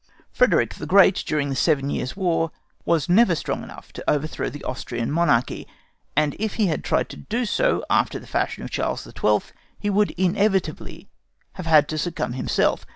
Frederick 0.31 0.73
the 0.73 0.87
Great, 0.87 1.17
during 1.27 1.49
the 1.49 1.55
Seven 1.55 1.87
Years' 1.91 2.15
War, 2.17 2.49
was 2.85 3.07
never 3.07 3.35
strong 3.35 3.61
enough 3.61 3.93
to 3.93 4.09
overthrow 4.09 4.49
the 4.49 4.63
Austrian 4.63 5.11
monarchy; 5.11 5.67
and 6.15 6.35
if 6.39 6.55
he 6.55 6.65
had 6.65 6.83
tried 6.83 7.07
to 7.09 7.17
do 7.17 7.45
so 7.45 7.85
after 7.87 8.17
the 8.17 8.25
fashion 8.25 8.63
of 8.63 8.71
Charles 8.71 9.03
the 9.03 9.13
Twelfth, 9.13 9.53
he 9.77 9.91
would 9.91 10.09
inevitably 10.17 11.07
have 11.53 11.67
had 11.67 11.87
to 11.89 11.99
succumb 11.99 12.33
himself. 12.33 12.83